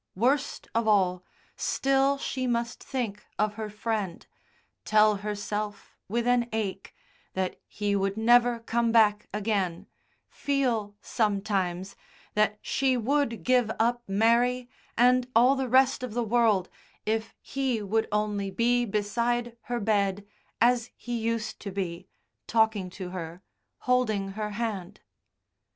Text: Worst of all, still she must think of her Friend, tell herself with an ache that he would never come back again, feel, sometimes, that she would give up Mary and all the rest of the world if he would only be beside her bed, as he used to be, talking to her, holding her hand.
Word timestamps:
Worst 0.15 0.67
of 0.73 0.87
all, 0.87 1.23
still 1.55 2.17
she 2.17 2.47
must 2.47 2.81
think 2.83 3.23
of 3.37 3.53
her 3.53 3.69
Friend, 3.69 4.25
tell 4.83 5.17
herself 5.17 5.95
with 6.09 6.25
an 6.25 6.49
ache 6.51 6.95
that 7.35 7.61
he 7.67 7.95
would 7.95 8.17
never 8.17 8.61
come 8.61 8.91
back 8.91 9.27
again, 9.31 9.85
feel, 10.27 10.95
sometimes, 11.03 11.95
that 12.33 12.57
she 12.63 12.97
would 12.97 13.43
give 13.43 13.69
up 13.79 14.01
Mary 14.07 14.67
and 14.97 15.27
all 15.35 15.55
the 15.55 15.69
rest 15.69 16.01
of 16.01 16.15
the 16.15 16.23
world 16.23 16.67
if 17.05 17.35
he 17.39 17.79
would 17.79 18.07
only 18.11 18.49
be 18.49 18.85
beside 18.85 19.55
her 19.65 19.79
bed, 19.79 20.25
as 20.59 20.89
he 20.95 21.15
used 21.15 21.59
to 21.59 21.69
be, 21.69 22.07
talking 22.47 22.89
to 22.89 23.09
her, 23.11 23.43
holding 23.81 24.29
her 24.29 24.49
hand. 24.49 25.01